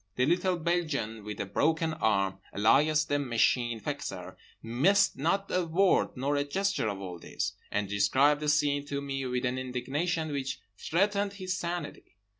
(The 0.15 0.25
little 0.25 0.57
Belgian 0.57 1.23
with 1.23 1.37
the 1.37 1.45
Broken 1.45 1.93
Arm, 1.93 2.39
alias 2.55 3.05
the 3.05 3.19
Machine 3.19 3.79
Fixer, 3.79 4.35
missed 4.63 5.15
not 5.15 5.51
a 5.51 5.63
word 5.63 6.17
nor 6.17 6.35
a 6.37 6.43
gesture 6.43 6.87
of 6.89 6.99
all 6.99 7.19
this; 7.19 7.53
and 7.69 7.87
described 7.87 8.41
the 8.41 8.49
scene 8.49 8.83
to 8.87 8.99
me 8.99 9.27
with 9.27 9.45
an 9.45 9.59
indignation 9.59 10.31
which 10.31 10.59
threatened 10.75 11.33
his 11.33 11.55
sanity.) 11.55 12.17